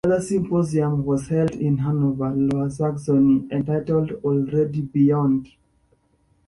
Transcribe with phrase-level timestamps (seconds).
[0.03, 5.49] Another symposium was held in Hanover, Lower Saxony entitled Already Beyond?